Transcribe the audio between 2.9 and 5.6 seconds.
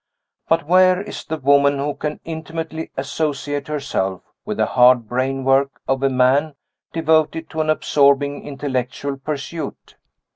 associate herself with the hard brain